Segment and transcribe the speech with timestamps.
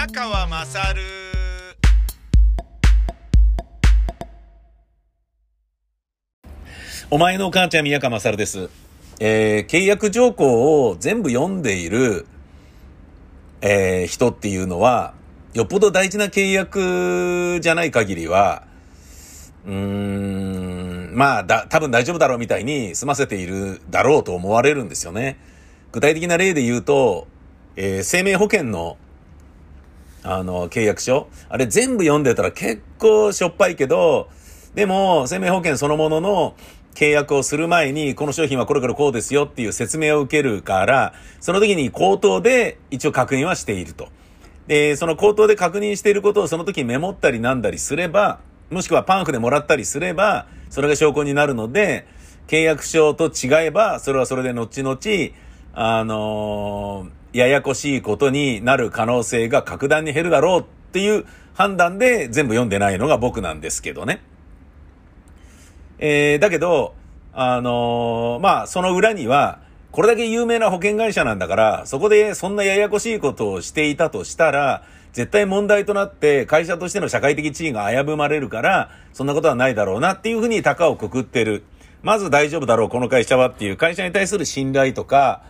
[0.00, 1.02] 宮川まさる
[7.10, 8.70] お前の母ちゃん宮川勝です。
[9.18, 12.24] えー契約条項を全部読んでいる、
[13.60, 15.12] えー人っていうのは、
[15.52, 18.62] よっぽど大事な契約じゃない限りは、
[19.66, 25.36] うーん、まあ、だ、多分大丈夫だろうみたいに済ませているだろうと思われるんですよね。
[25.92, 27.28] 具体的な例で言うと、
[27.76, 28.96] えー生命保険の
[30.22, 34.28] あの、契約書あれ全部読んでたら結構しょっぱいけど、
[34.74, 36.54] でも、生命保険そのものの
[36.94, 44.08] 契約をする前に、この商品はこれからこうですよっていう説明を受けるから、その時に口頭で一応確認はしていると。
[44.66, 52.06] で、その口頭で確認していることをその時メモったりなんだりすれば、もしくはパンフでもらったりすれば、それが証拠になるので、
[52.46, 54.98] 契約書と違えば、それはそれで後々、
[55.72, 64.22] あのーややこしいことになる可能性が格段に減るだろうっていう判断で全部読んでないのが僕なんですけどね。
[65.98, 66.94] えー、だけど、
[67.32, 69.60] あのーまあ、その裏には、
[69.92, 81.64] これだけ有名な保険会社なんだから、そこでそんなややこしいことをしていたとしたら、絶対問題となって会社としての社会的地位が危ぶまれるから、そんなことはないだろうなっていうふうに高をくくってる。
[82.02, 85.42] まず大丈夫だろう、この会社はっていう会社に対する信頼とか、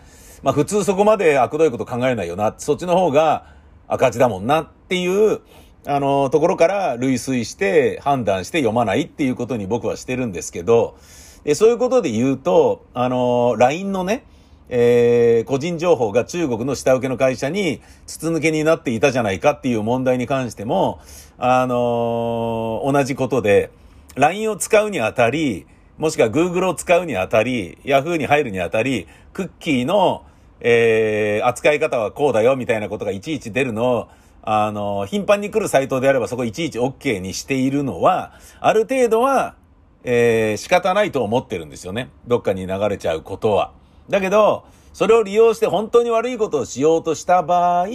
[0.43, 3.45] まあ普通そこまで悪どいこと考えないよな、そっちの方が
[3.87, 5.41] 赤字だもんなっていう、
[5.85, 10.97] あの、ところから類推して判断して読まないっていうことに僕はしてるんですけど、
[11.43, 14.25] でそういうことで言うと、あの、LINE のね、
[14.69, 21.01] えー個人情報が中国の下請けの会社に筒抜けになっていたじゃないかっていう問題に関しても、
[21.37, 23.71] あの同じことで、
[24.15, 25.65] LINE を使うにあたり、
[25.97, 30.25] もしくは Google を使うにあたり、Yahoo に入るにあたり、クッキーの、
[30.61, 34.07] えー扱い方はこうだよみたいなことがいちいち出るのを、
[34.43, 39.55] あの頻繁に来るサイトであればそこいちいち OK にしているのは、ある程度は、
[40.03, 42.09] えー仕方ないと思ってるんですよね。
[42.27, 43.73] どっかに流れちゃうことは。
[44.09, 47.87] だけど、それを利用して本当に悪いことをしようとした場合、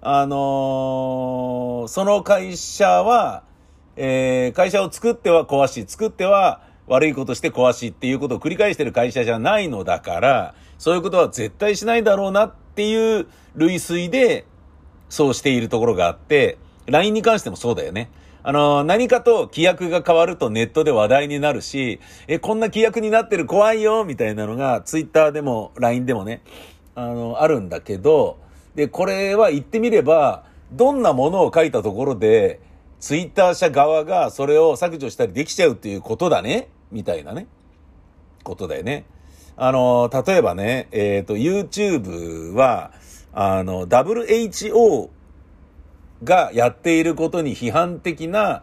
[0.00, 3.42] あのーその会社は、
[3.96, 14.46] えー会社を作っては壊し、作っては悪いことして壊しっていうことを繰り返してる会社じゃないのだから、そういうことは絶対しないだろうなっていう類推で、
[15.08, 18.10] そうしているところがあって、LINE に関してもそうだよね。
[18.42, 26.42] あの、何かと規約が変わるとネットで話題になるし、え、こんな規約になってる怖いよみたいなのが、Twitter でも LINE でもね、
[26.94, 28.38] あの、あるんだけど、
[28.74, 32.60] で、これは言ってみれば、どんなものを書いたところで、
[33.00, 37.46] Twitter 社側がそれを削除したりできちゃうっていうことだねみたいなね。
[38.44, 39.04] ことだよね。
[39.60, 42.92] あの、例えばね、えっ、と、YouTube は、
[43.32, 45.08] あの、WHO
[46.22, 48.62] がやっていることに批判的な、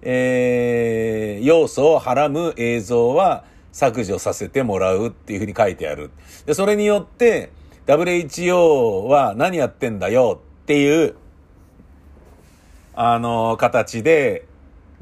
[0.00, 6.10] えー要素をはらむ映像は削除させてもらうっていうふうに書いてある。
[6.46, 7.50] で、それによって、
[7.86, 11.14] WHO は何やってんだよっていう、
[12.94, 14.46] あの、形で、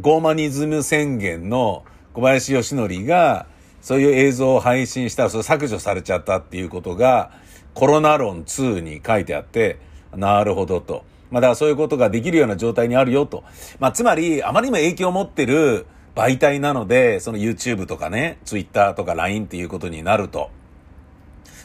[0.00, 3.46] ゴーマニズム宣言の小林義則が、
[3.86, 7.30] そういう映像を配信したら、それ削除されちゃったっていうことが、
[7.72, 9.78] コロナ論2に書いてあって、
[10.12, 11.04] なるほどと。
[11.30, 13.44] まあ、だからそういうことができるような状態にあるよと。
[13.78, 15.86] まあ、つまり、あまりにも影響を持ってる
[16.16, 20.50] 媒体なので、その YouTube とかね、Twitter とか LINE っていうことになると。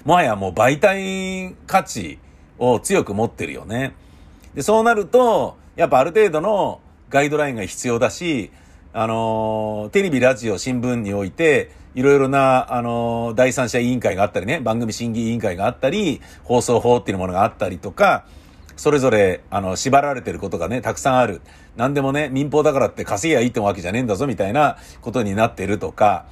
[0.05, 2.19] もはやもう媒体価値
[2.59, 3.95] を強く持ってるよね。
[4.53, 8.51] で、そうなると、やっぱある程度のガイドラインが必要だし、
[8.93, 18.25] あのーテレビ、ラジオ、新聞において、いろいろな、あの第三者委員会があったりね、番組審議委員会があったり、放送法っていうものがあったりとか、
[18.77, 21.41] それぞれ、あの、縛られてることがね、たくさんある。
[21.75, 26.25] 何でもね、民放だからって稼ぎゃいいってわけじゃねえんだぞ、みたいなことになってるとか、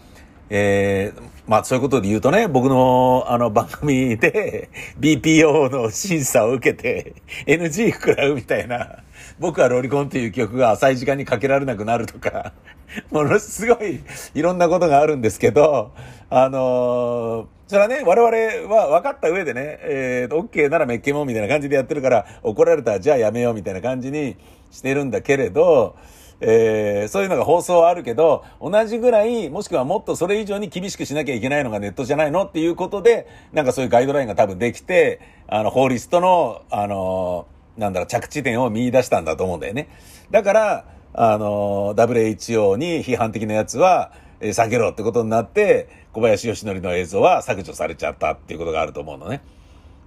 [0.49, 4.69] えー、まあそういうことで言うとね、僕のあの番組で
[4.99, 7.15] BPO の審査を受けて
[7.45, 9.03] NG 食らうみたいな、
[9.39, 12.53] 僕はロリコンっていう曲が浅い時間にかけられなくなるとか、
[13.11, 14.01] ものすごい
[14.33, 15.91] いろんなことがあるんですけど、
[16.29, 24.37] あのーそれはね、我々は分かった上でね、えーと、OK ならめっけもんみたいな感じでやってるから、怒られたらじゃあやめようみたいな感じに
[24.71, 25.95] してるんだけれど、
[26.41, 37.47] えーそういうのが放送はあるけど、同じぐらい、もしくはもっとそれ以上に厳しくしなきゃいけないのがネットじゃないのっていうことで、なんかそういうガイドラインが多分できて、あの、法律との、あの、
[37.77, 39.89] なんだろう、着地点を見出したんだと思うんだよね。
[40.31, 44.11] だから、あの、WHO に批判的なやつは、
[44.41, 49.41] えー下げろってことになって、小林義則の映像は削除されちゃったっていうことがあると思うのね。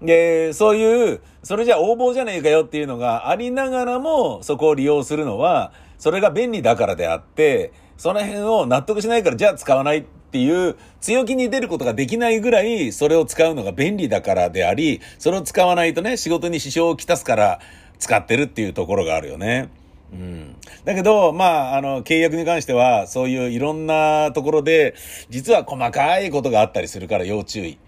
[0.00, 17.60] で、そういう、それじゃ横暴じゃねえかよっていうのがありながらも、そこを利用するのは、それが便利だからであって、その辺を納得しないからじゃあ使わないっていう強気に出ることができないぐらいそれを使うのが便利だからであり、それを使わないとね、仕事に支障をきたすから
[18.00, 19.68] 使ってるっていうところがあるよね。
[20.12, 20.56] うん。
[20.84, 24.96] だけど、まあ、あの、契約に関しては、そういういろんなところで、
[25.30, 27.78] 実は細かいことがあったりするから要注意。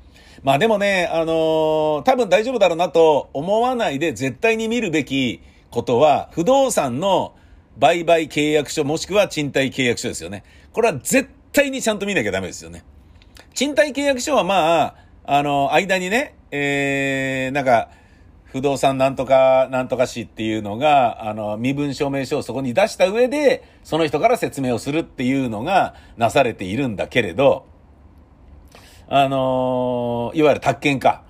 [0.44, 5.40] まあでもね、あのー、多分大丈夫だろうなと思わないで絶対に見るべき
[5.70, 7.34] ことは、不動産の
[7.79, 10.44] 売買契約書もしくは賃貸契約書ですよね。
[10.73, 12.85] これは絶対にちゃんと見なきゃダメですよね。
[13.55, 14.94] 賃貸契約書はまあ、
[15.25, 17.88] あの、間にね、えー、なんか、
[18.44, 27.67] 不動産なんとか、なんとか市っていうのが、あの、身分証明書をそこに出した上で、その人から説明をするっていうのがなされているんだけれど、
[29.09, 31.25] あのいわゆる宅建か。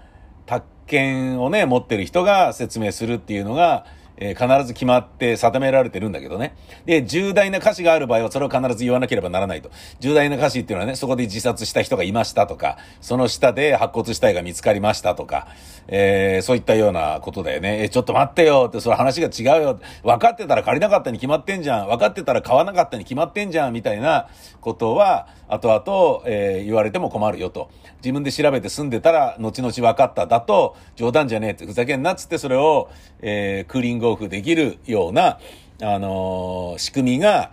[0.46, 6.56] 宅建をね、持ってる人が説明するっていうのが、えー、必ず決まって定められてるんだけどね。
[6.84, 9.70] で、重大な歌詞がある場合はそれを必ず言わなければならないと。
[10.00, 15.48] 重大な歌詞っていうのはね、そこで自殺した人がいましたとか、その下で白骨死体が見つかりましたとか、
[15.88, 17.82] えー、そういったようなことだよね。
[17.82, 19.80] え、ちょっと待ってよって、それ話が違うよ。
[20.02, 21.88] 分かってたら借りなかったに決まってんじゃん。
[21.88, 23.72] 分かってたら買わなかったに決まってんじゃん。
[23.72, 24.28] みたいな
[24.60, 27.70] ことは、後々、えー、言われても困るよと。
[27.98, 32.88] 自分で調べて住んでたら、後々分かっただと、冗談じゃねえって、ふざけんなっつってそれを、
[33.20, 35.38] えー、クーリングオフできるような、
[35.82, 37.52] あのー、仕組みが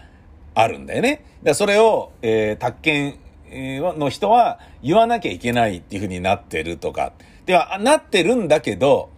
[0.53, 1.25] あるんだよね。
[1.43, 3.19] だそれを、えー、宅建
[3.51, 7.13] の人は言わなきゃいけないっていうふうになってるとか。
[7.45, 9.09] では、なってるんだけど、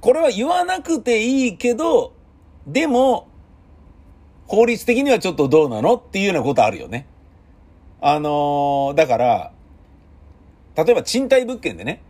[0.00, 2.12] これは言わなくていいけど、
[2.66, 3.28] でも、
[4.46, 7.06] 法律的にはちょっとどうなのっていうようなことあるよね。
[8.00, 9.52] あのー、だから、
[10.76, 12.02] 例えば賃貸物件でね、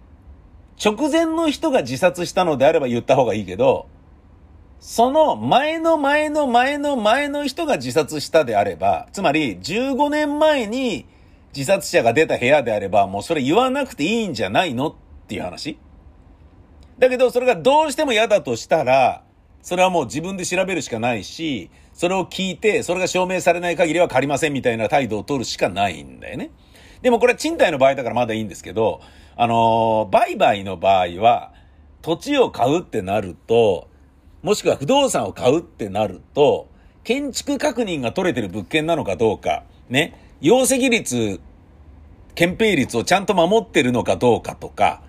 [0.83, 3.89] 直前の人が自殺したのであれば言った方がいいけど、
[4.81, 11.07] その前の前の前の前の人が自殺したであれば、つまり15年前に
[11.55, 14.95] 自殺者が出た部屋であれば、もうそれ言わなくていいんじゃないのっ
[15.27, 15.79] ていう話。
[16.99, 19.23] だけど、それがどうしても嫌だとしたら、
[19.63, 26.51] それはもう自分で調べるしかないし、それを聞いて、それが証明されない限りは借りませんみたいな態度を取るしかないんだよね。
[27.03, 29.01] でもこれは賃貸の場合だからまだいいんですけど、
[29.37, 31.53] あの、売買の場合は、
[32.03, 33.89] 土地を買うってなると、
[34.43, 36.69] もしくは不動産を買うってなると、
[37.05, 41.41] 建築確認が取れてる物件なのかどうか、ね、容積率、
[42.35, 45.03] 憲兵率をちゃんと守ってるのかどうかとか、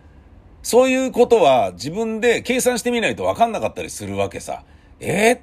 [0.64, 4.64] そういうことは自分で計算してみないと分かんなかったりするわけさ。
[5.00, 5.40] えー、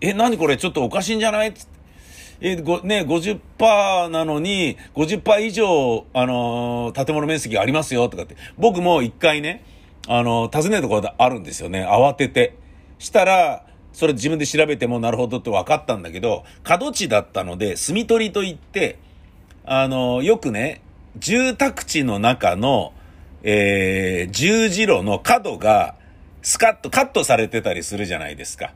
[0.00, 0.56] え、何これ？
[0.56, 1.54] ちょっとおかしいんじゃない？
[1.54, 1.72] つって。
[2.44, 8.36] えご、ね、50%なのに、50%以上、あのー、建物面積がありますよ、とかって。
[8.58, 9.64] 僕も一回ね、
[10.08, 11.86] あのー、尋ねたことあるんですよね。
[11.86, 12.56] 慌てて。
[13.02, 18.98] したら、それ自分で調べてもなるほどって分かったんだけど、角地だったので、住み取りといって、
[19.64, 20.82] あの、よくね、
[21.18, 22.92] 住宅地の中の、
[23.42, 25.96] えー、十字路の角が、
[26.42, 28.72] スカッとカットされてたりするじゃないですか。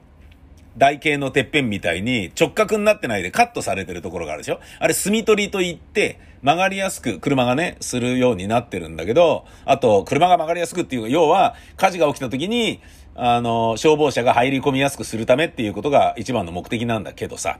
[0.77, 12.83] 台形のてっぺんみたいに直角になってないでカットされてるところがあるでしょあれ、墨取りと言って、曲がりやすく車がね、するようになってるんだけど、あと、車が曲がりやすくっていう、要は、火事が起きた時に、
[13.17, 17.59] あの、消防車が入り込みやすくするためっていうことが一番の目的なんだけどさ。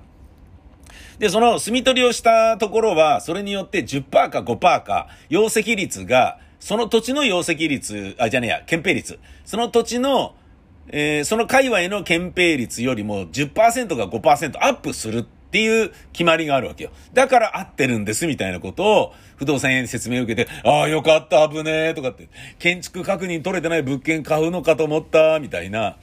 [1.19, 9.19] で、その墨取りをしたところは、それによって10%か5%か、容積率が、その土地の容積率、あ、じゃねえや、憲兵率。
[9.45, 10.35] その土地の
[10.89, 13.53] えー、その界隈の憲兵率よりも10%
[13.97, 16.91] か5%アップするっていう決まりがあるわけよ。
[17.13, 25.97] だから合ってるんですみたいなことを不動産屋に説明を受けて、ああ、よかった、危ねえとかって、建築確認取れてない物件買うのかと思った、みたいな。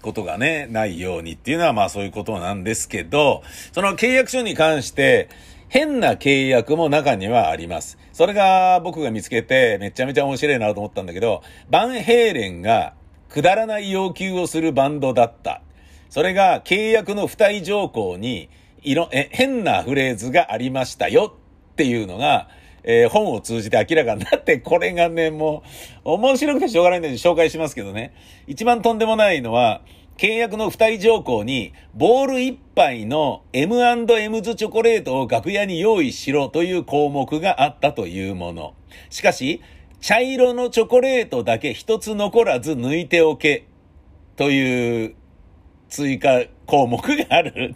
[0.00, 5.28] ことがね、ないようにっていうのはまあそういうことなんですけど、その契約書に関して、
[5.68, 7.98] 変な契約も中にはあります。
[8.12, 12.94] それが僕が見つけてめちゃめちゃ面白いなと思ったんだけど、バンヘイレンが
[13.28, 15.60] くだらない要求をするバンドだった。
[16.08, 18.48] それが契約の付帯条項に、
[18.82, 21.36] いろ、え、変なフレーズがありましたよ
[21.72, 22.48] っていうのが、
[22.84, 25.62] えー、本を通じて明らかになって、 これがね、も
[26.04, 28.14] う、面白くてしょうがないんで紹介しますけどね。
[28.46, 29.82] 一番とんでもないのは、
[30.16, 38.74] 契約の付帯条項に、ボール一杯の M&M ズチョコレートを楽屋に用意しろという項目があったというもの。
[39.10, 39.60] しかし、
[40.00, 43.64] 茶色のチョコレートだけ一つ残らず抜いておけ
[44.36, 45.14] という
[45.88, 47.74] 追加項目がある。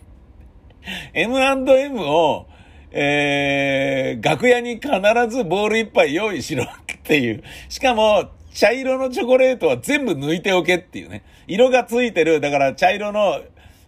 [1.14, 2.46] M&M を、
[2.90, 4.90] えー、楽屋に必
[5.28, 6.68] ずボール一杯用意しろっ
[7.02, 7.42] ていう。
[7.68, 11.24] しかも、茶色のチョコレートは全部抜いておけっていうね。
[11.46, 13.40] 色がついてる、だから茶色の、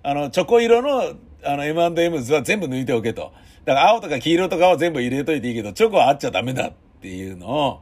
[0.02, 3.32] あの、チョコ色の、あの、M&M's は全部抜いておけと。
[3.64, 7.80] だから青とか黄色とかは全部入れといていいけど、チョコはあっちゃダメだっていうのを、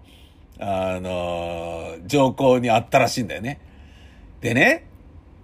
[0.59, 3.61] あの、条項にあったらしいんだよね。
[4.41, 4.87] でね、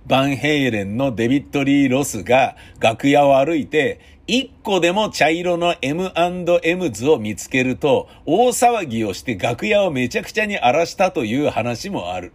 [0.08, 12.32] バンヘイレンのデビッド・リー・ロスが楽屋を歩いて、一個でも茶色の M&M's を見つけると、大騒ぎをして楽屋をめちゃくちゃに荒らしたという話もある。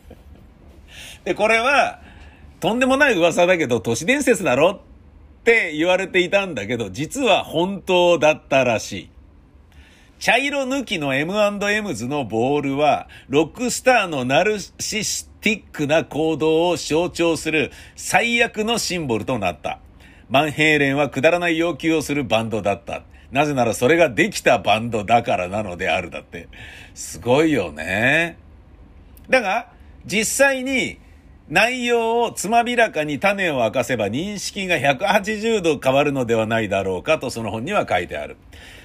[1.24, 2.00] で、これは、
[2.60, 4.78] とんでもない噂だけど、都市伝説だろっ
[5.44, 9.10] て言われていたんだけど、実は本当だったらしい。
[10.18, 19.78] 茶色抜きの M&M's のボールは、ロックスターのナルシスティックな行動を象徴する最悪のシンボルとなった。
[20.28, 23.02] マンヘイレンはくだらない要求をするバンドだった。
[23.32, 26.48] なぜならそれができたバンドだからなのであるだって。
[26.94, 28.36] すごいよね。
[29.28, 29.72] だが、
[30.04, 30.98] 実際に
[31.48, 38.36] 内容をつまびらかに種を明かせば認識が180度変わるのではないだろうかとその本には書いてある。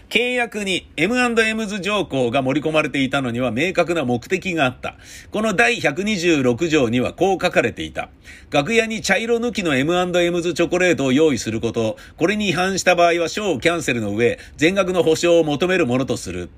[0.10, 4.96] 契約に M&M's 条項が盛り込まれていたのには明確な目的があった。
[5.32, 8.10] この第126条にはこう書かれていた。
[8.52, 16.50] 楽屋に茶色抜きの M&M's チョコレートを用意すること、これに違反した場合はショーをキャンセルの上、全額の補償を求めるものとする。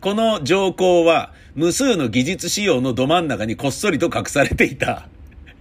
[0.00, 5.08] この条項は無数の技術仕様のど真ん中にこっそりと隠されていた。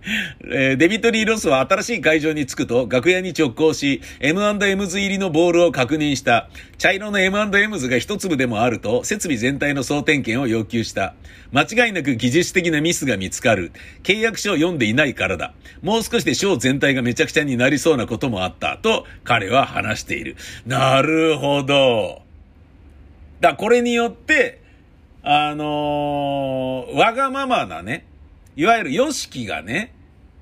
[0.52, 6.50] えー、デビッド・リー・ロスは新しい会場に着くと楽屋に直行し、M&M's 入りのボールを確認した。
[6.78, 11.16] 茶色の M&M's が一粒でもあると、設備全体の総点検を要求した。
[11.52, 13.72] 間違いなく技術的なミスが見つかる。
[14.04, 15.54] 契約書を読んでいないからだ。
[15.82, 18.78] もう少しでショー全体がめちゃくちゃになりそうなこともあった。
[18.78, 20.36] と、彼は話している。
[20.66, 22.22] なるほど。
[23.42, 24.62] だ、これによって、
[25.24, 28.06] あのー、わがままなね、
[28.56, 29.94] いわゆるヨシキがね、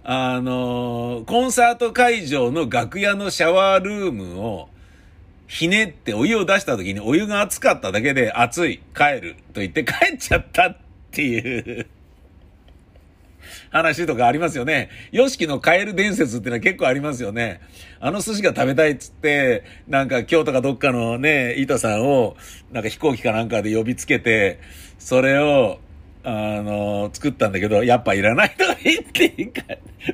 [0.03, 4.69] あのー、コンサート会場の楽屋のシャワールームを
[5.47, 10.77] ひねってお湯を出した時にお湯が熱かっただけで熱い、帰ると言って帰っちゃったっ
[11.11, 11.87] ていう
[13.71, 14.89] 話とかありますよね。
[15.11, 17.61] ヨシキのカエル伝説ってのは結構ありますよね。
[17.99, 22.35] あの寿司が食べたいっつって、なんか京都かどっかのね、板さんを、
[22.71, 24.59] なんか飛行機かなんかで呼びつけて、
[24.99, 25.79] それを、
[26.29, 29.63] あの、作ったんだけど、やっぱいらないとか言っていいか、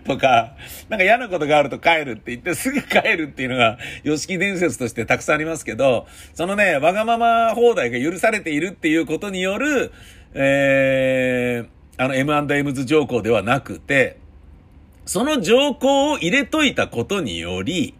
[0.05, 0.55] とか、
[0.87, 6.05] なんか嫌なことがあると帰るって言ってすぐ帰るっていうのが、ヨシキ伝説としてたくさんありますけど、
[6.35, 9.91] そのね、わがまま放題が許されているっていうことによる、
[10.35, 14.19] えー、あの M&M's 条項ではなくて、
[15.07, 17.95] その条項を入れといたことにより、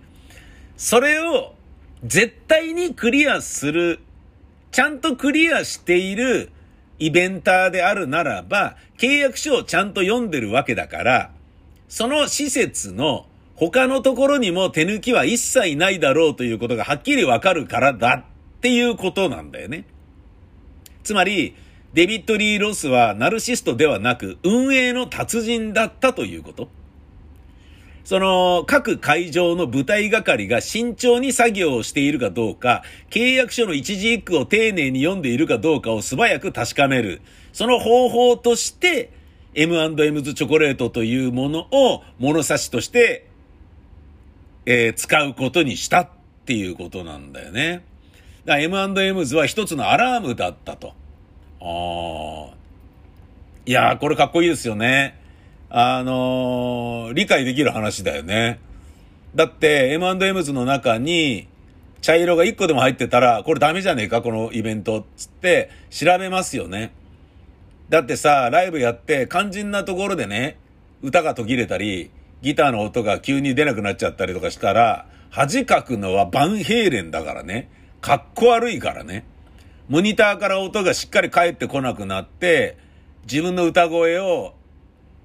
[0.78, 1.56] それを
[2.04, 4.02] 絶対にクリアする、
[4.72, 6.52] ちゃんとクリアしている
[7.00, 11.32] イベンターであるならば、契約書をちゃんと読んでるわけだから、
[11.88, 18.24] その施設の他のところにも手抜きは一切ないだろうということがはっきりわかるからだ
[18.58, 19.86] っていうことなんだよね。
[21.04, 21.56] つまり、
[21.94, 26.70] デビッド・リー・ロスはナルシストではなく運営の達人だったということ。
[28.04, 37.22] その、各会場の舞台係が慎重に作業をしているかどうか、契約書の一字一句を丁寧に読んでいるかどうかを素早く確かめる。
[37.54, 39.12] その方法として、
[39.56, 43.28] M&M's チョコレートというものを物差しとして、
[44.66, 46.10] えー、使うことにしたっ
[46.46, 47.86] ていうことなんだよね。
[48.46, 50.94] だから M&M's は一つのアラームだったと。
[51.62, 52.54] ああ。
[53.66, 55.23] いやー、これかっこいいですよね。
[55.76, 58.60] あのー、理解できる話だよね。
[59.34, 61.48] だって M&M's の中に
[62.02, 64.22] 茶色が1個でも入ってたら、これダメじゃねえか？
[64.22, 65.04] このイベント。
[65.18, 66.94] つって調べますよね。
[67.90, 70.60] だってさ、ライブやって肝心なところでね、
[71.02, 72.12] 歌が途切れたり、
[72.44, 77.72] ギターの音が急に出なくなっちゃったりとかしたら、恥かくのはバンヘイレンだからね。
[78.00, 79.26] かっこ悪いからね。
[79.90, 82.78] モニターから音がしっかり返ってこなくなって、
[83.24, 84.54] 自分の歌声を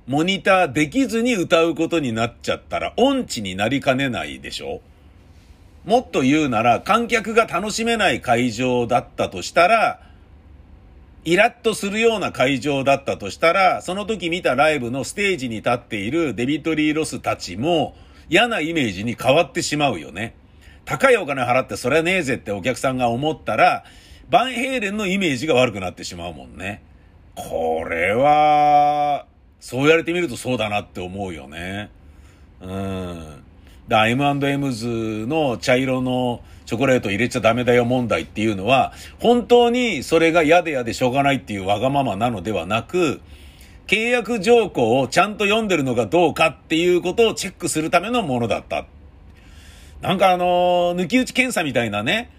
[0.08, 4.80] モニターできずに歌うことになっちゃったら音痴になりかねないでしょ？
[5.84, 10.00] もっと言うなら観客が楽しめない会場だったとしたら、
[11.24, 17.94] イラッとするような会場だったとしたら、その時見たライブのステージに立っているデビッド・リー・ロスたちも
[18.30, 20.34] 嫌なイメージに変わってしまうよね。
[20.86, 23.84] 高いお金払ってそれはねえぜってお客さんが思ったら、
[24.30, 26.82] バンヘイレンのイメージが悪くなってしまうもんね。
[27.34, 29.26] これは、
[29.60, 31.90] そう言われてみるとそうだなって思うよね。
[32.60, 33.44] うん。
[33.88, 43.20] だ M&M's の茶色のチョコレート入れちゃダメだよ問題っていうのは、本当にそれが嫌で嫌でしょうがないっていうわがままなのではなく、
[43.86, 48.84] 契約条項をちゃんと読んでるのかどうかっていうことをチェックするためのものだった。
[50.02, 52.30] なんかあの抜き打ち検査みたいなね、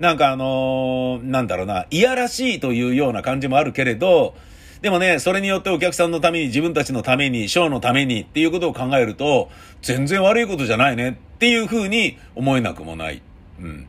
[0.00, 4.34] なんかあのなんだろうな、いやらしいというような感じもあるけれど、
[4.82, 9.48] でもね、それによってお客さんのために、自分たちのために、ショーのためにっていうことを考えると、
[9.82, 13.22] 全然悪いことじゃないねっていうふうに思えなくもない。
[13.60, 13.88] うん。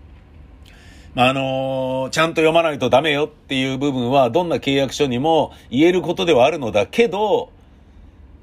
[1.15, 7.51] あのー、ちゃんと読まないとダメよっていう部分は、どんな契約書にも言えることではあるのだけど、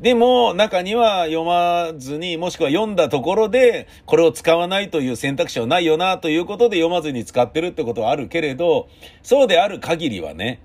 [0.01, 8.89] でも、中には読まずに、もしくは読んだところで、これを使わないという選択肢はないよな、ということで読まずに使ってるってことはあるけれど、
[9.23, 10.61] そうである限りはね、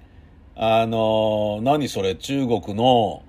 [0.61, 3.23] あの、何それ、中国の、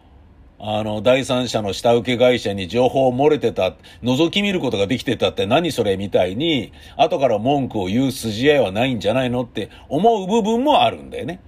[0.59, 11.41] あの、第三者の下請け会社に情報を漏れてた、覗き見ることができてたって何それみたいに、後から文句を言う筋合いはないんじゃないのって思う部分もあるんだよね。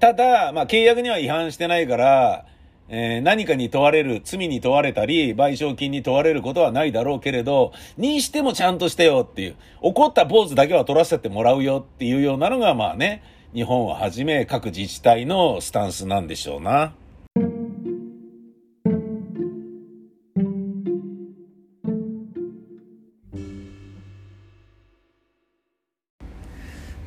[0.00, 2.46] ただ、まあ、契約には違反してないから、
[2.88, 13.22] えー、何かに問われる、罪に問われたり、賠償金に問われることはないだろうけれど、にしてもちゃんとしてよっていう、怒ったポーズだけは取らせてもらうよっていうようなのが、まあね、
[13.54, 16.92] 日本をはじめ各自治体のスタンスなんでしょうな。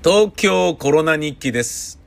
[0.03, 2.00] 東京コロナ日記です。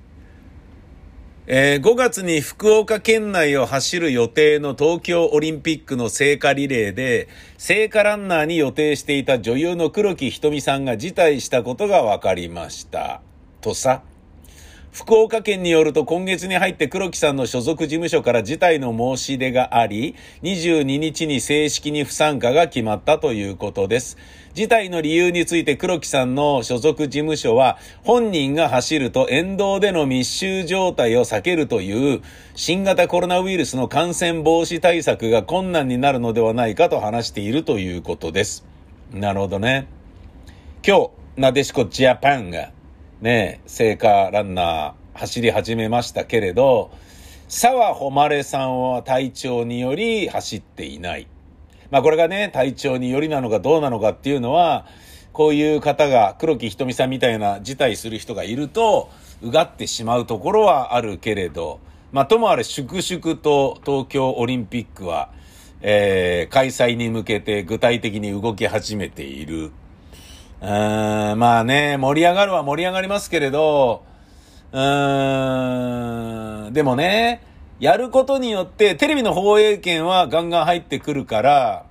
[1.47, 13.23] えー、5月に福岡県内を走る予定の東京オリンピックの聖火リレーで、聖火ランナーに予定していた女優の黒木瞳さんが辞退したことが分かりました。
[13.61, 14.03] とさ。
[14.95, 24.17] 福岡県によると今月に入って黒木さんの所属事務所から辞退の申し出があり、22日に正式に不参加が決まったということです。
[24.55, 32.23] 辞退の理由について黒木さんの所属事務所は、本人が走ると沿道での密集状態を避けるという
[32.55, 38.65] 新型コロナウイルスの感染防止対策が困難になるのではないかと話しているということです。
[39.13, 39.89] なるほどね。
[40.87, 42.71] 今日、なでしこジャパンが
[43.25, 46.91] ね、聖火ランナー走り始めましたけれど、
[47.49, 51.27] 沢誉さんは体調により走っていない。
[51.91, 54.85] まあこれがね、体調によりなのかどうなのかっていうのは、
[55.33, 59.09] こういう方が黒木瞳さんみたいな辞退する人がいると、
[59.41, 61.81] うがってしまうところはあるけれど、
[62.13, 65.31] まあともあれ粛々と東京オリンピックは、
[65.81, 69.73] えー、開催に向けて具体的に動き始めている。
[70.65, 74.03] うーん、まあね、盛り上がるは盛り上がりますけれど、
[74.73, 77.43] うーん、でもね、
[77.81, 81.85] やることによってテレビの放映権はガンガン入ってくるから、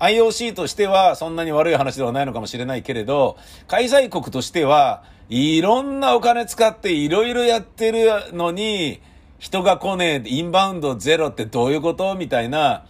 [0.00, 3.36] IOC としてはそんなに悪い話ではないのかもしれないけれど、
[3.68, 9.00] 開催国としては、いろんなお金使っていろいろやってるのに、
[9.38, 12.16] 人が来ねえ、インバウンドゼロってどういうこと？
[12.16, 12.86] みたいな、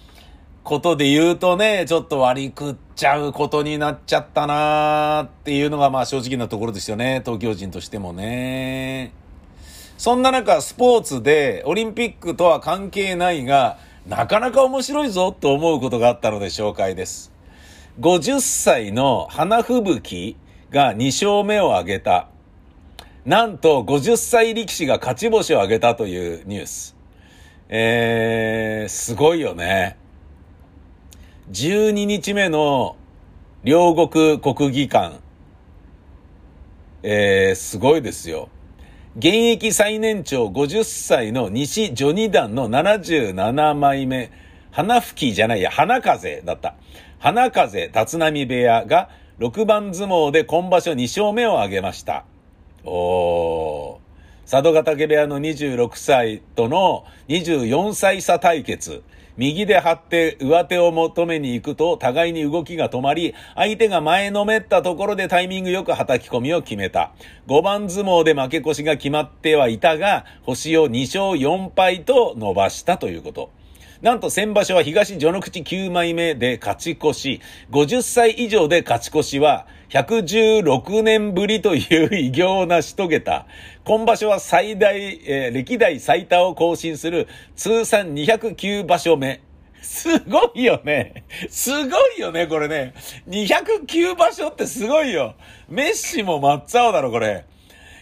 [0.64, 7.20] ことで言うとね、ちょっと割り食っちゃうことになっちゃったなーっていうのがまあ正直なところですよね。
[7.22, 9.12] 東京人としてもね。
[9.98, 17.31] そんな中、スポーツでオリンピックとは関係ないが、なかなか面白いぞと思うことがあったので紹介です。
[18.00, 20.37] 50歳の花吹雪
[20.70, 22.29] が2勝目を挙げた。
[23.27, 26.96] なんと50歳力士が勝ち星を挙げたというニュース。
[27.68, 29.98] えー、すごいよね。
[31.50, 32.96] 12日目の
[33.64, 35.20] 両国国技館。
[37.02, 38.48] えー、すごいですよ。
[39.18, 44.33] 現役最年長50歳の西序二段の77枚目、
[44.70, 46.76] 花吹きじゃないや、花風だった。
[47.18, 52.24] 花風立浪部屋が6番相撲で今場所2勝目を挙げました。
[52.87, 54.50] おー。
[54.50, 59.02] 佐渡ヶ嶽部屋の26歳との24歳差対決。
[59.36, 67.12] 右で張って上手を求めに行くと互いに動きが止まり、相手が前のめったところでタイミングよく叩き込みを決めた。
[67.48, 73.50] 5番相撲で負け越しが決まってはいたが、星を2勝4敗と伸ばしたということ。
[74.04, 77.40] なんと先場所は東序の口9枚目で勝ち越し、
[77.70, 83.46] 50歳以上で勝ち越しは116年ぶりという偉業を成し遂げた。
[83.82, 89.40] 今場所は最大、えー、歴代最多を更新する通算209場所目。
[89.80, 91.24] すごいよね。
[91.48, 92.92] すごいよね、これね。
[93.30, 95.34] 209場所ってすごいよ。
[95.70, 97.46] メッシも真っ青だろ、これ。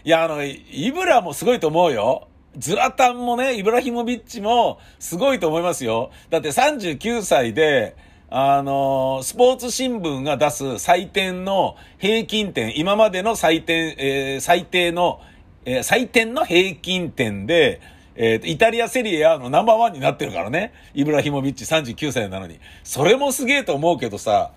[0.03, 2.27] いや、あの、イブラもすごいと思うよ。
[2.57, 6.11] ズラタンもね、イブラヒモビッチもすごいと思いますよ。
[6.31, 7.97] だって39歳で、
[8.29, 15.21] あのー、スポーツ新聞が出す採点の平均点、今までの採点、えー、最低の、
[15.65, 17.81] えー、採点の平均点で、
[18.15, 20.73] えー、イタリアセリエ A のナンバーワンになってるからね。
[20.95, 22.59] イブラヒモビッチ39歳なのに。
[22.85, 24.53] それもすげえと思うけどさ、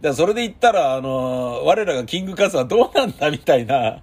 [0.00, 4.00] だそれで言ったら、あのー、我らがキングカズはどうなんだみたいな。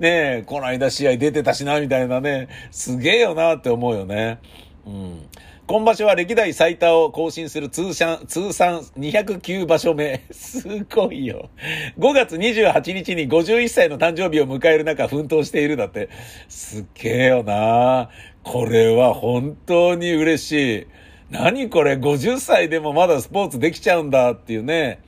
[0.00, 2.48] ねえ、この間試合出てたしな、みたいなね。
[2.70, 4.38] すげえよなって思うよね。
[4.86, 5.28] うん。
[5.66, 10.24] 今場所は歴代最多を更新する通算、通算209場所目。
[10.32, 11.50] すごいよ。
[11.98, 16.08] 5月28日に51歳の誕生日を迎える中奮闘しているだって。
[16.48, 18.08] すっげえよな。
[18.44, 20.86] これは本当に嬉しい。
[21.30, 25.00] 何これ、50歳でもまだスポーツできちゃうんだっていうね。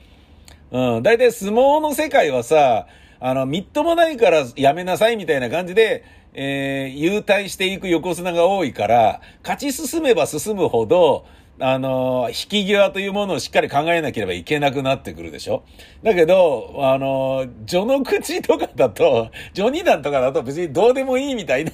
[0.69, 1.03] うん。
[1.03, 2.85] だいたい相撲の世界はさ、
[3.23, 6.03] あの、みっともないからやめなさいみたいな感じで、
[6.33, 11.25] えー、優退していく横綱が多いから、勝ち進めば進むほど、
[11.59, 15.63] あの、引き際というものをしっかり考えなければいけなくなってくるでしょ？
[16.01, 21.71] だけど、あの、序の口とかだと、 序二段とかだと別にどうでもいいみたいな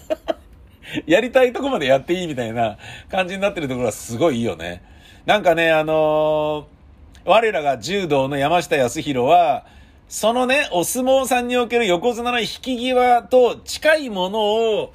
[1.08, 2.78] やりたいとこまでやっていいみたいな
[3.10, 4.82] 感じになってるところはすごいいいよね。
[5.26, 6.68] なんかね、あの
[7.24, 9.66] 我らが柔道の山下康弘は、
[10.10, 14.94] そのね、お相撲さんにおける横綱の引き際と近いものを、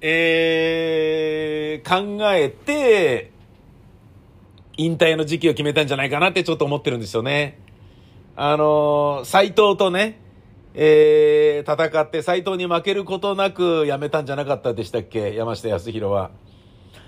[0.00, 3.30] えー、考えて、
[4.76, 7.60] 引退の時期を決めたんじゃないかなってちょっと思ってるんですよね。
[8.34, 10.20] あの、斎藤とね、
[10.74, 15.34] えー、戦って斎藤に負けることなく辞めたんじゃなかったでしたっけ？
[15.34, 16.30] 山下康弘は。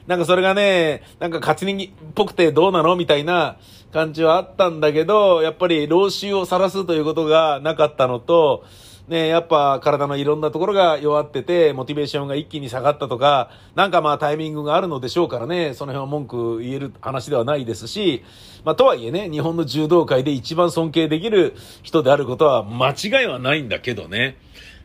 [0.07, 3.57] なんかそれがね、なんか勝ち逃っぽくてどうなのみたいな
[3.93, 8.65] 感じはあったんだけど、やっぱり老臭を晒すということがなかったのと、
[9.09, 18.23] ね、やっぱ体のいろんなところが弱ってて、モチベーションが一気に下がったとか、なんかまあタイミングがあるのでしょうからね、その辺は文句言える話ではないですし、
[18.65, 24.37] まあとはいえね、日本の柔道界で一番尊敬できる人であることは間違いはないんだけどね。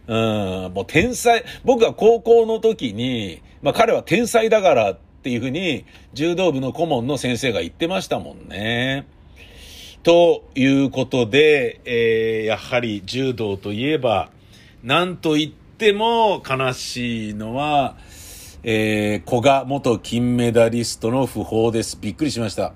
[0.07, 9.07] うん、もう天才、僕が高校の時に、まあ彼は天才だからっていうふうに、柔道部の顧問の先生が言ってましたもんね。
[10.03, 14.29] ということで、えー、やはり柔道といえば、
[14.83, 17.97] なんと言っても悲しいのは、
[18.61, 21.97] えー、古賀元金メダリストの訃報です。
[21.99, 22.73] びっくりしました。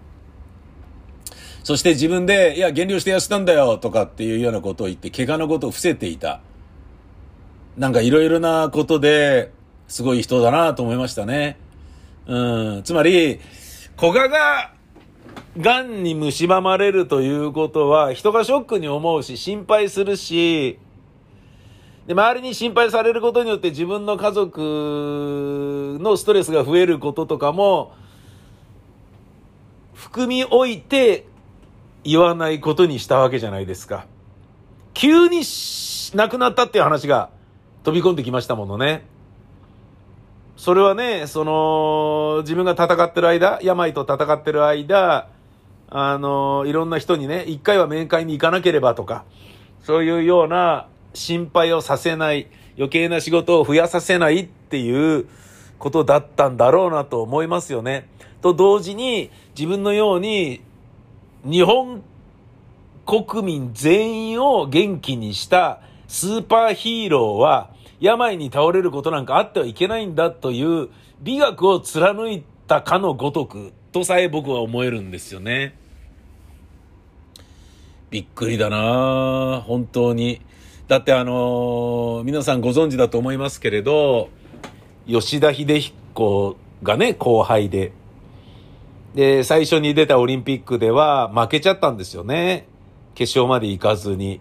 [1.64, 6.42] そして自分で、いや、減量して痩せたんだよとかっていうようなことを言って、怪我のことを伏せていた。
[7.78, 9.52] なんかいろいろなことで、
[9.90, 11.58] すごい人だなと思いましたね。
[12.28, 12.84] うん。
[12.84, 13.40] つまり、
[13.98, 14.72] 古賀が、
[15.58, 20.78] 癌に蝕まれるということは、人がショックに思うし、心配するし、
[22.06, 27.94] で、周りに心配されることによって自分の家族のストレスが増えることとかも、
[29.96, 31.26] 含み置いて
[32.04, 34.06] 言わないことにしたわけじゃないですか。
[34.94, 35.42] 急に
[36.14, 37.30] 亡くなったっていう話が
[37.84, 39.06] 飛び込んできましたものね。
[40.60, 45.30] それはね、その、自分が戦ってる間、病と戦ってる間、
[45.90, 49.24] あの、いろんな人にね、一回は面会に行かなければとか、
[49.82, 55.28] そういうような心配をさせない、余計な仕事を増やさせないっていう
[55.78, 58.10] ことだったんだろうなと思いますよね。
[58.42, 60.60] と同時に、自分のように、
[61.46, 62.04] 日本
[63.06, 70.90] 国民全員を元気にしたスーパーヒーローは、病に倒れることなんかあってはいけないんだという
[71.22, 75.76] 美学を貫いたかのごとくとさえ僕は思えるんですよね。
[78.10, 80.42] びっくりだな本当に。
[80.88, 84.30] だってあのー、皆さんご存知だと思いますけれど、
[85.08, 87.92] 吉田秀彦がね、後輩で。
[89.14, 92.68] で、最初に出たオリンピックでは負けちゃったんですよね。
[93.14, 94.40] 決勝まで行かずに。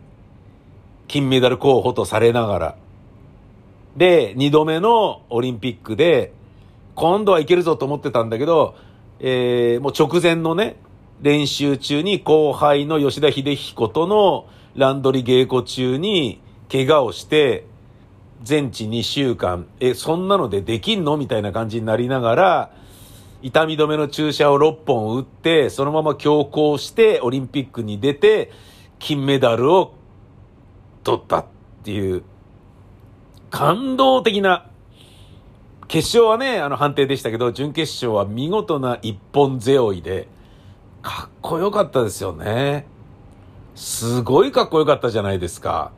[1.07, 2.77] 金メダル候補とされながら。
[3.99, 6.33] で、二度目のオリンピックで、
[6.95, 8.77] 今度はいけるぞと思ってたんだけど、
[9.19, 10.77] えー、もう直前のね、
[11.21, 17.67] 練習中に後輩の吉田秀彦とのランドリー稽古中に怪我をして、
[18.45, 22.71] 全治2週間、え、そんなのでできんのみたいな感じになりながら、
[23.43, 28.53] 痛み止めの注射を6本打って、そのまま強行してオリンピックに出て、
[29.01, 29.95] 金メダルを
[31.03, 31.47] 取ったっ
[31.83, 32.23] ていう、
[33.51, 34.67] 感動的な、
[35.89, 40.29] 決勝はね、あの判定でしたけど、準決勝は見事な一本背負いで、
[41.03, 42.87] かっこよかったですよね。
[43.75, 45.93] すごいかっこよかったじゃないですか。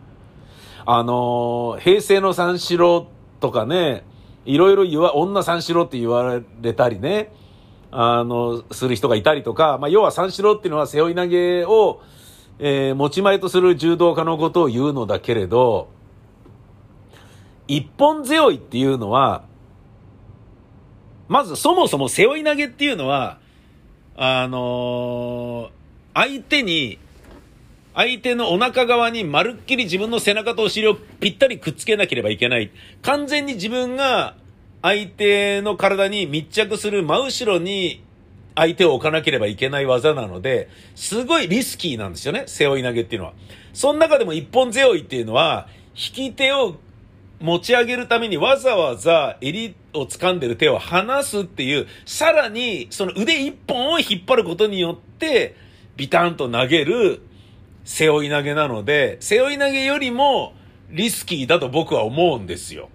[0.87, 3.07] あの平成の三四郎
[3.41, 4.05] とかね、
[4.45, 7.33] いろいろ言わ、女三四郎って言われたりね、
[7.91, 12.01] あの、する人がいたりとか、まあ、要は三四郎っていうのは背負い投げを、
[12.59, 15.89] えー、持ち前とする柔道家のことを言うのだけれど、
[17.71, 19.45] 一本背負いっていうのは、
[21.29, 23.39] まずそもそも背負い投げっていうのは、
[24.17, 25.71] あのー、
[26.15, 26.99] 相手に、
[27.95, 32.73] 相手のお腹側にまるっきり自分の背中とお尻をぴったりくっつけなければいけない。
[33.03, 34.35] 完全に自分が
[34.83, 38.03] 相手の体に密着する真後ろに
[38.57, 43.35] 相手を置かなければいけない技なので、すごいリスキーなんですよね、背負い投げっていうのは。
[43.73, 46.77] その中でも一本背負いっていうのは、引き手を
[47.41, 55.57] 持ち上げるためにわざわざ襟を掴んでる手を離すっていう、さらにその腕一本を引っ張ることによって、
[55.97, 57.23] ビタンと投げる
[57.85, 60.53] 背負い投げなので、背負い投げよりも
[60.91, 62.91] リスキーだと僕は思うんですよ。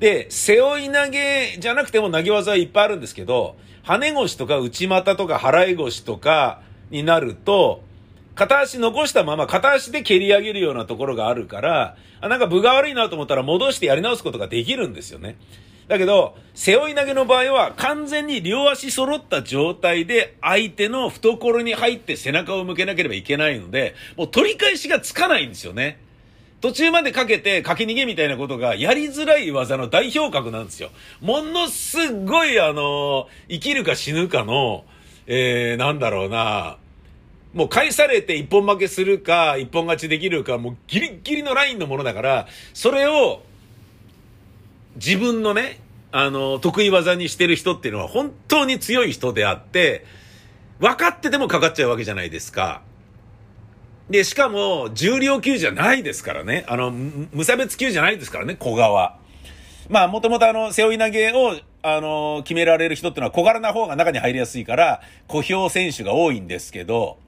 [0.00, 7.82] で、背負い投げじゃなくても投げ技はいっぱいあるんですけど、跳ね腰とか内股とか払い腰とかになると、
[8.38, 15.36] 片足残したまま片足で蹴り上げるようなところがあるから、あなんか分が悪いなと思ったら戻してやり直すことができるんですよね。
[15.88, 25.98] だけど、背負い投げの場合は完全に両足揃った状態で相手の懐に入って背中を向けなければいけないので、もう取り返しがつかないんですよね。
[26.60, 30.90] 途中までかけて駆け逃げみたいなことがやりづらい技の代表格なんですよ。
[31.20, 34.84] ものすごいあの、生きるか死ぬかの、
[35.26, 36.76] えー、なんだろうな、
[37.54, 43.42] もう返されて一本負けするか、一本勝ちできるか、もうギリギリのラインのものだから、それを
[44.96, 45.80] 自分のね、
[46.12, 50.04] あの、得意技にしてる人っていうのは本当に強い人であって、
[50.80, 52.82] 分かっててもかかっちゃうわけじゃないですか。
[54.08, 56.64] で、しかも、重量級じゃないですからね。
[56.66, 59.18] あの、無差別級じゃないですからね、小川。
[59.90, 67.18] まあ、もともとあの、背負い投げを、あの、決められる人っていうのは小柄な方が中に入りやすいから、小兵選手が多いんですけど、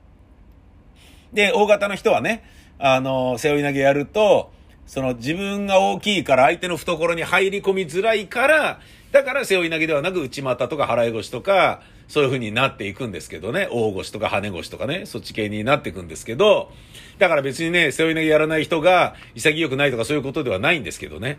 [1.33, 2.45] で、大型の人はね、
[2.79, 4.53] あの、背負い投げやると、
[4.87, 8.81] その自分が大きいから相手の懐に入り込みづらいから、
[9.13, 16.73] だから背負い投げではなく内股とか払い腰とか、そういう風になっていくんですけどね、大腰とか跳ね腰とかね、そっち系になっていくんですけど、
[17.19, 21.39] だから別にね、背負い投げやらない人が潔くないとかそういうことではないんですけどね。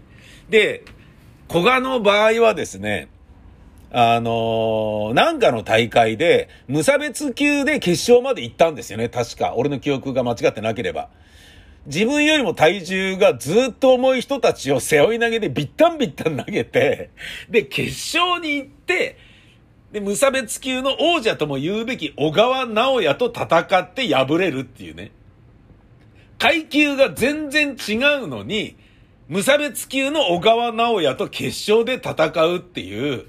[0.49, 0.85] で、
[1.49, 3.09] 古賀の場合はですね、
[3.93, 9.53] あのー、なんかの大会で、無差別級で決勝まで行ったんですよね、確か。
[9.57, 11.09] 俺の記憶が間違ってなければ。
[11.87, 17.09] 自分よりも体重がずっと重い人たちを背負い投げでビッタンビッタン投げて、
[17.49, 19.17] で、決勝に行って、
[19.91, 25.11] で、無差別級の王者とも言うべき小川直也と戦って敗れるっていうね。
[26.37, 28.77] 階級が全然違うのに、
[29.27, 33.25] 無差別級の小川直也と決勝で戦うっていう、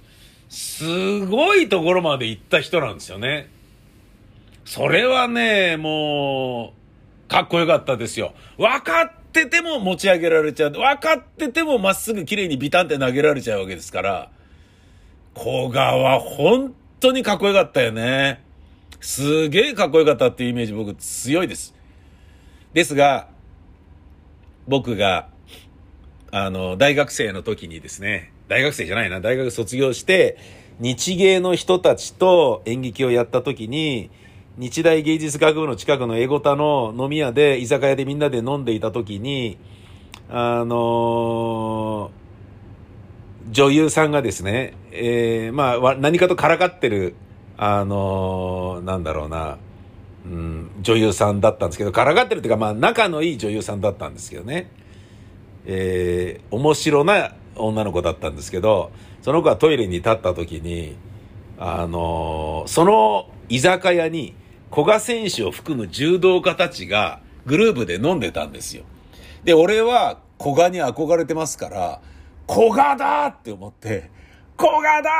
[0.52, 3.48] すごいところまで行った人なんですよね。
[4.66, 6.74] それはね、も
[7.26, 8.34] う、かっこよかったですよ。
[8.58, 10.72] 分かってても持ち上げられちゃう。
[10.72, 14.30] 分かっててもまっすぐ綺麗にビタンって投げられちゃうわけですから、
[15.34, 18.44] 古賀は本当にかっこよかったよね。
[19.00, 21.74] すげえかっこよかったっていうイメージ僕強いです。
[22.74, 23.28] ですが、
[24.68, 25.28] 僕が、
[26.30, 30.36] あの、大学生の時にですね、大学生じゃないな、大学卒業して、
[30.78, 34.10] 日芸の人たちと演劇をやった時に、
[34.58, 39.56] 日大芸術学部の近くのエゴタの飲み屋で、居酒屋でみんなで飲んでいた時に、
[40.28, 47.14] あのー、女優さんがですね、えー、まあ、何かとからかってる、
[47.56, 49.56] あのー、なんだろうな、
[50.26, 54.70] うん、女優さんだったんですけど、からかってるっていうか、まあ、仲のいい女優さんだったんですけどね。
[55.64, 58.90] えー、面白な女の子だったんですけど、
[59.22, 60.96] その子がトイレに立った時に、
[61.58, 64.34] あのー、その居酒屋に
[64.70, 68.84] 古賀選手を含む柔道家たちがグループで飲んでたんですよ。
[69.44, 72.00] で、俺は古賀に憧れてますから、
[72.48, 74.10] 古賀だって思って、
[74.56, 75.10] 古賀だ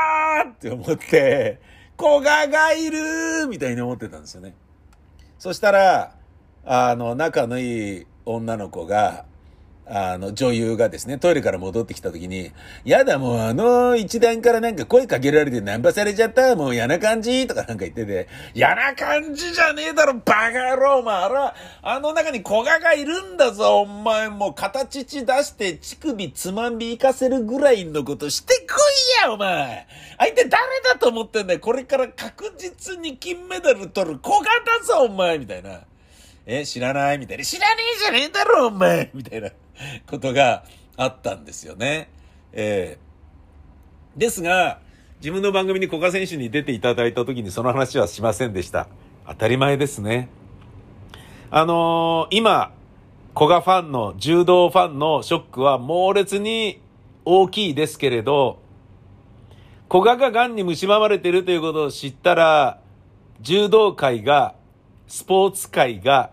[0.49, 1.59] って思って、
[1.97, 4.55] 古賀がいるみたいに思ってたんですよね。
[5.37, 6.15] そしたら、
[6.65, 9.25] あの、仲のいい女の子が、
[9.85, 12.51] あの、女優がですね、トイレから戻ってきた時に、
[12.85, 28.77] やだ、もうあの一段からなんか声かけられてナンパされちゃった、もう嫌な感じとかなんか言ってて、嫌な感じじゃねえだろ、バカ野郎、お前、あら、あの中に小賀がいるんだぞ、お前、もう形出して乳首つまみ行かせるぐらいのことしてこ
[29.21, 29.85] いや、お前。
[30.17, 35.81] 相手誰だと思ってんだよ、これから確実に金メダル取る小賀だぞ、お前、みたいな。
[36.45, 37.19] え、知らない？
[37.19, 37.43] みたいな。
[37.45, 39.09] 知らねえじゃねえだろ、お前。
[39.13, 39.49] みたいな。
[40.07, 40.63] ことが
[40.97, 42.09] あったんですよね。
[42.51, 44.79] えー、ですが、
[45.19, 48.87] 自分の番組に古賀選手に出ていただいた時にその話はしませんでした。
[49.25, 50.29] 当たり前ですね。
[51.49, 52.73] あのー、今、
[53.35, 56.81] 古賀ファンの、柔道ファンのショックは猛烈に
[57.25, 58.59] 大きいですけれど、
[59.89, 62.79] 古賀が癌に蝕まれているということを知ったら、
[63.41, 64.55] 柔道界が、
[65.07, 66.31] スポーツ界が、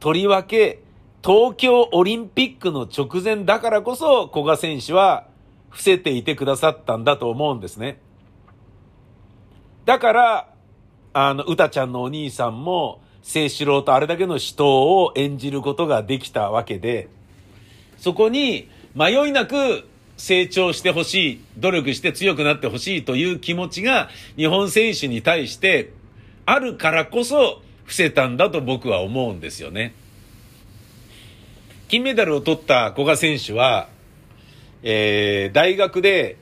[0.00, 0.82] とりわけ
[1.26, 5.26] 東京オリンピックの直前だからこそ古賀選手は
[5.70, 7.98] 伏せていてくださったんだと思うんですね。
[9.86, 10.48] だから、
[11.12, 17.08] あの、歌ちゃんのお兄さんも、聖志郎とあれだけの死闘を演じることができたわけで、
[17.96, 19.84] そこに迷いなく
[20.16, 25.92] 成長してほしい、努力して強くなってほしいという気持ちが日本選手に対して
[26.44, 29.92] あるからこそ伏せたんだと僕は思うんですよね。
[31.88, 33.88] 金メダルを取った古賀選手は、
[34.82, 36.36] えー、大学で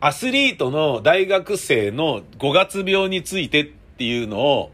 [0.00, 4.72] アスリートの大学生の5月病についてっていうのを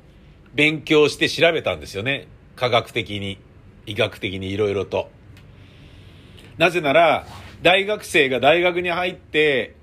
[0.54, 2.28] 勉強して調べたんですよね。
[2.56, 3.38] 科学的に、
[3.84, 5.10] 医学的にいろいろと。
[6.56, 7.26] なぜなら、
[7.62, 9.74] 大学生が大学に入って、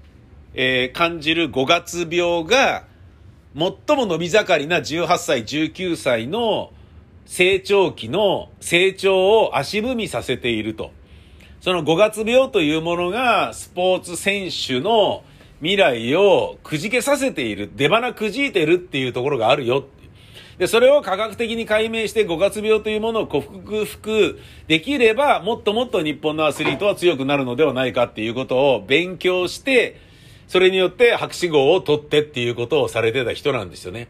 [0.55, 2.85] えー、感じる5月病が、
[3.55, 6.71] 最も伸び盛りな18歳、19歳の
[7.25, 10.91] 成長期の成長を足踏みさせていると。
[11.61, 15.23] その5月病というものがスポーツ選手の
[15.59, 19.85] 未来をくじけさせている、出花くじいてるっていうところがあるよ。
[20.57, 29.99] で、それを科学的に解明して5月病というものを克服できれば、もっともっと日本のアスリートは強くなるのではないかっていうことを勉強して、
[30.47, 34.07] それによって博士号を取ってっていうことをされてた人なんですよね。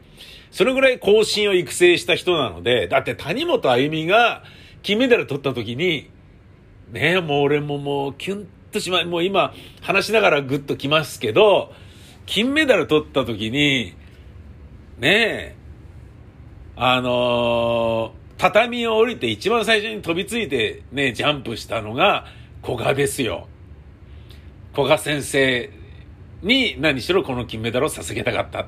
[0.55, 4.41] それぐらい後進を育成した人なので、だって谷本あゆみが
[4.83, 6.09] 金メダル取った時に、
[6.93, 11.73] ねえ、もう俺ももうキュンとしまい、もう今話しながらグッときますけど、
[12.25, 13.95] 金メダル取った時に、
[14.97, 15.55] ねえ、
[16.77, 22.27] あのー、畳を降りて一番最初に飛びついてね、ジャンプしたのが
[22.63, 23.49] 古賀ですよ。
[24.73, 25.69] 古賀先生
[26.43, 28.67] に何しろこの金メダルを捧げたかった。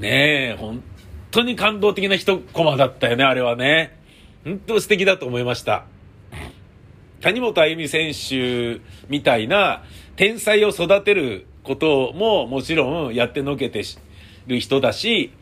[0.00, 0.82] ねえ、本
[1.30, 3.98] 当に感動的な一コマだったよね、あれはね。
[4.44, 5.86] 本当素敵だと思いました。
[7.20, 9.82] 谷本あゆみ選手みたいな
[10.14, 13.82] 天才を育てることももちろんやってのけて
[14.46, 15.32] る人だし、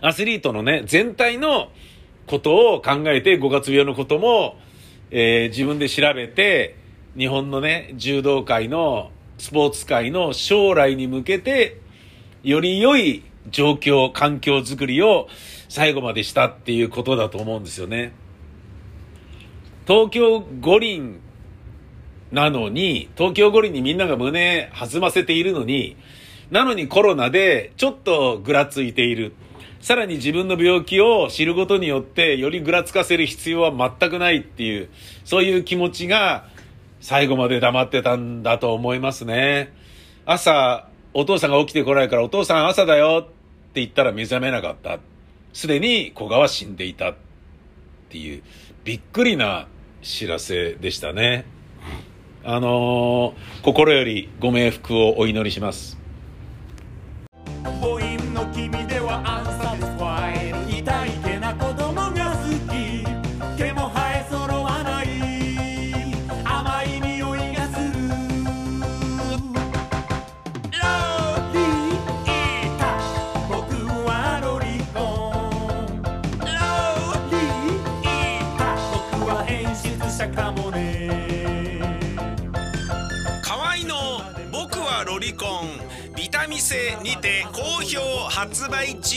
[0.00, 1.70] アスリートのね、全体の
[2.26, 4.56] ことを考えて、5月病のことも、
[5.10, 6.76] えー、自分で調べて、
[7.16, 11.80] 日本のね、柔道界の、スポーツ界の将来に向けて、
[12.42, 15.28] より良い状況、環境づくりを
[15.68, 18.12] 最後までしたっていうことだと思うんですよね。
[19.86, 21.20] 東京五輪
[22.30, 25.96] なのに、東京五輪にみんなが胸弾ませているのに、
[26.50, 29.32] なのにコロナでちょっとぐらついている。
[29.80, 34.88] さらに自分の病気を知ることによってよりぐらつかせる必要は全くないっていう、
[35.24, 36.46] そういう気持ちが
[37.00, 39.72] 最後まで黙ってたんだと思いますね。
[40.24, 43.28] 朝、お父さんが起きてこないからお父さん朝だよっ
[43.72, 44.98] て言ったら目覚めなかった。
[45.52, 47.14] すでに古賀は死んでいたっ
[48.08, 48.42] ていう、
[48.84, 49.68] びっくりな
[50.00, 51.44] 知らせでしたね。
[52.44, 55.98] あのー、心よりご冥福をお祈りします。
[86.62, 87.98] 店にて好評
[88.30, 89.16] 発売中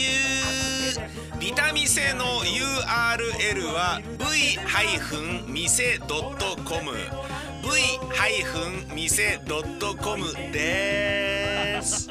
[1.38, 5.06] ビタミセの URL は v-mise.com
[8.90, 12.10] v-mise.com です